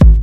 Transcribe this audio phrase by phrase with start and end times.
[0.00, 0.21] you